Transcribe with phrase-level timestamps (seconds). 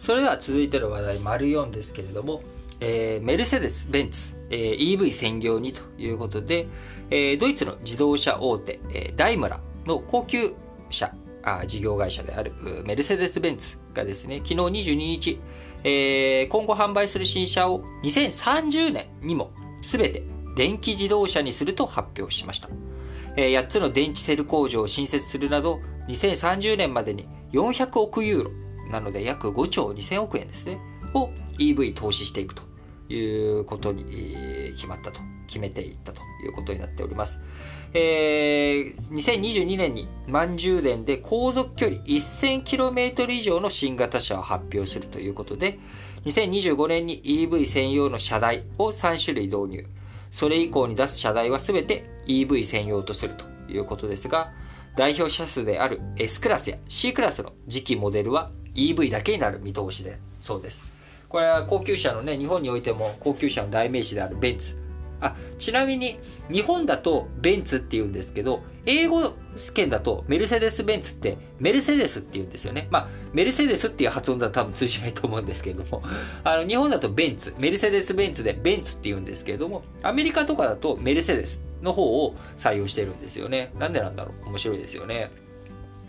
[0.00, 2.42] それでは続いての話題、丸4ですけれども、
[2.80, 6.68] えー、メルセデス・ベンツ、えー、EV 専業にということで、
[7.10, 10.54] えー、ドイツの自動車大手、えー、ダイムラの高級
[10.88, 11.12] 車
[11.42, 12.54] あ事業会社である
[12.86, 15.40] メルセデス・ベンツがですね、昨日22日、
[15.84, 19.50] えー、今後販売する新車を2030年にも
[19.82, 20.22] 全て
[20.56, 22.70] 電気自動車にすると発表しました。
[23.36, 28.50] えー、8つの電池セル工場を新設するなど、2030年までに400億ユーロ、
[28.90, 30.78] なので約5兆2000億円ですね、
[31.14, 32.62] を EV 投資していくと
[33.12, 34.04] いうことに
[34.74, 37.40] 決まったと、決めていったということになっております。
[37.92, 45.78] えー、2022年に満充電で航続距離 1000km 以上の新型車を発表するということで、
[46.24, 49.86] 2025年に EV 専用の車台を3種類導入。
[50.30, 54.52] それ以降に出す車台は全て EV 専用とするということですが、
[54.96, 60.84] 代表車数である S クラスや C クラスの次期モデルは EV だけになる見通しでそうです。
[61.28, 64.76] これは高級車のね、日本においても高級車の代名詞であるベンツ。
[65.20, 66.18] あ、ちなみに
[66.50, 69.34] 日本だとベンツって言うんですけど、英語
[69.74, 72.88] 圏だとメルセデス・ベンツってメルセデスって言うんですよね。
[72.90, 76.02] まあ、メルセデスっていう発音だと多分通じないと思うんですけれども、
[76.42, 83.72] あの、日本だとベンツ、メルセデス・ベンツでベンツって言うんですけれども、アメリカとかだとメルセデスの方を採用してるんですよね。
[83.78, 84.48] なんでなんだろう？
[84.48, 85.30] 面白いですよね。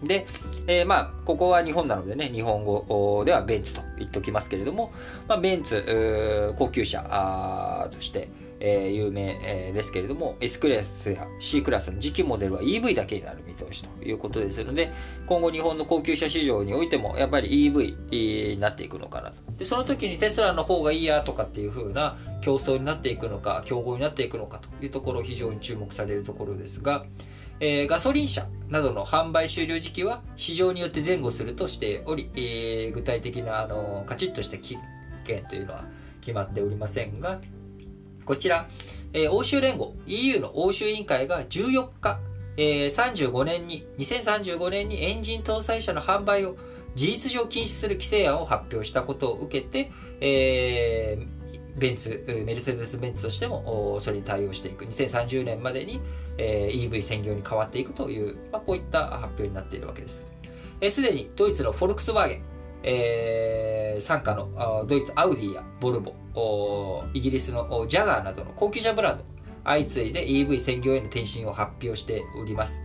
[0.04, 0.26] で、
[0.68, 4.92] えー、まあ、ここは日本なのでね、日本語ではベンツと言っておきますけれども、
[5.28, 8.30] まあ、ベンツ、高級車として、
[8.64, 14.92] えー、有名、え、ですけれども、S クラスや C クラスの次期モデルは EV だけになる見通しということですので、
[15.26, 19.36] 今後日本の高級車市場においても、やっぱり EV になっていくのかなと。
[19.58, 27.06] で、その時にテスラの方がいいやとかっていう風な競争になっていくのか、競合になっていくのかというところ、非常に注目されるところですが、
[27.64, 34.80] えー、ガソリン車などの販売終了時期は市場によって前後するとしており、えー、具体的なあのカチッとした期
[35.26, 35.86] 限というのは
[36.22, 37.40] 決まっておりませんが、
[38.26, 38.68] こちら、
[39.14, 42.20] えー、欧州連合 EU の欧州委員会が14日、
[42.58, 46.58] えー、35年に、2035年にエンジン搭載車の販売を
[46.96, 54.86] 事実上禁止する規制案を発表したことを受けて、えー、ベンツ、メルセデス・ベンツとしてもそれに対応していく。
[54.86, 56.02] 2030年までに、
[56.38, 60.16] え、EV 専業に変わっていくという、まあ、こういった発表になっているわけです。
[60.90, 62.44] す、えー、にドイツのフォルクスワーゲン、
[62.84, 69.24] えー、傘下のドイツアウディやボルボ、イギリスのジャガーなどの高級車ブランド、
[69.64, 72.82] 相次いで EV 専業への転身を発表しております。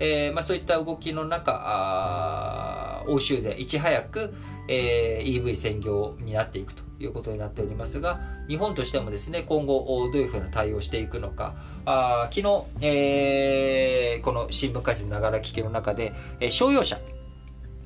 [0.00, 4.32] えーまあ、そういった動きの中、欧州勢いち早く、
[4.66, 8.18] えー、EV 専業になっていくということになっておりますが、
[8.48, 16.98] 日本としてもですね、今後どういうふうな対応していくのか、あ昨日、えー、この新聞解説ながら聞きの中で、えー、商用車、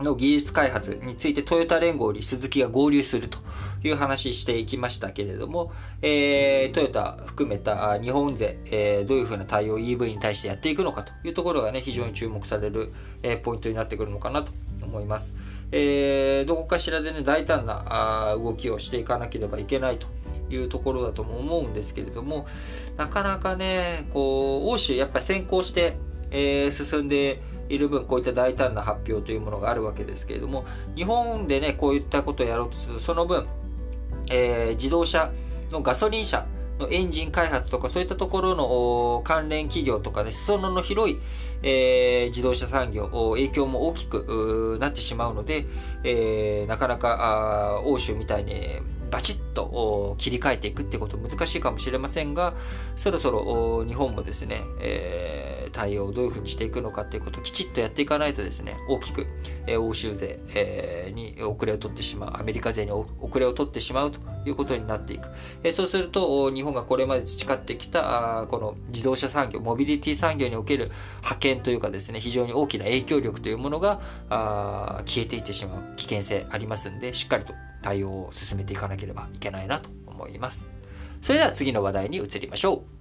[0.00, 3.38] の技術開発についてトヨタ連合に鈴木が合流すると
[3.84, 5.72] いう話していきましたけれども、
[6.02, 15.34] えー、トヨタ含めた日本勢、えー、どういうふうな対応 EV に対してやっていくのかというところがね、非常に注目される、えー、ポイントになってくるのかなと思います。
[15.70, 20.06] えー、どこかしらでね、大胆なあ動きをしていかなければいけないと
[20.50, 22.46] いうところだとも思うんですけれども、
[22.96, 25.96] なかなかね、こう、欧州やっぱり先行して、
[26.34, 33.46] えー、進んでいる分こういった大胆な発表というものがあるわけですけれども日本でねこういったことをやろうとするその分、
[34.30, 35.32] えー、自動車
[35.70, 36.44] のガソリン車
[36.78, 41.18] のエンジン開発とかそういったところの関連企業とかね裾野の広い、
[41.62, 45.66] えー、自動車産業影響も大きくなってしまうので、
[46.02, 48.54] えー、なかなか欧州みたいに
[49.10, 52.54] バチッと切り替えていくってこと難しいかもしれませんが
[52.96, 59.26] そろそろ日本もですね、えー、対応をどういうふうにしていくのかっていうことをきちっとやっていかないとですね大きく、
[59.66, 65.28] えー、欧州勢、えー、に遅れを取ってしまうアメリカ勢に遅れを取ってしまうということになっていく、
[65.64, 70.90] えー、そうすると日本がこれまで培ってきたあこの自動車産業モビリティ産業における
[71.22, 74.00] 覇権というかですね非常に大きな影響力というものが
[74.30, 77.52] あ消えていってしまう危険性ありますんでしっかりと
[77.82, 80.64] 対応を進めていかなければいけないなと思います。
[81.20, 82.93] それでは次の話題に移りましょう。